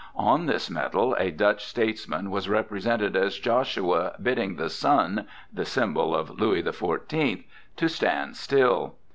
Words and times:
On 0.17 0.47
this 0.47 0.67
medal 0.67 1.13
a 1.19 1.29
Dutch 1.29 1.63
statesman 1.63 2.31
was 2.31 2.49
represented 2.49 3.15
as 3.15 3.37
Joshua 3.37 4.13
bidding 4.19 4.55
the 4.55 4.67
sun 4.71 5.27
(the 5.53 5.63
symbol 5.63 6.15
of 6.15 6.39
Louis 6.41 6.63
the 6.63 6.73
Fourteenth) 6.73 7.45
to 7.75 7.87
stand 7.87 8.35
still. 8.35 8.95